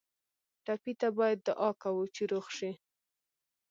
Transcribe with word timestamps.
ټپي 0.65 0.93
ته 1.01 1.07
باید 1.17 1.39
دعا 1.47 1.69
کوو 1.83 2.03
چې 2.15 2.21
روغ 2.31 2.45
شي. 2.57 2.71